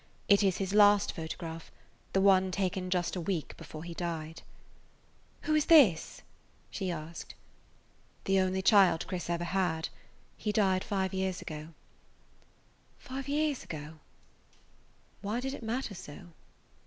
[0.27, 1.71] It is his last photograph,
[2.13, 4.41] the one taken just a week before he died.
[5.41, 6.23] "Who is this?"
[6.71, 7.35] she asked.
[8.23, 9.89] "The only child Chris ever had.
[10.37, 11.67] He died five years ago."
[12.97, 13.99] "Five years ago?"
[15.21, 16.29] Why did it matter so?